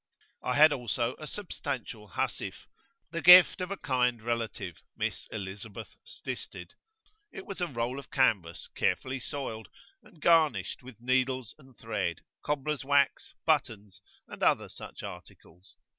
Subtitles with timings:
[0.41, 2.65] I had also a substantial housewife,
[3.11, 6.71] the gift of a kind relative, Miss Elizabeth Stisted;
[7.31, 9.69] it was a roll of canvas, carefully soiled,
[10.01, 15.75] and garnished with needles and thread, cobblers' wax, buttons, and other such articles.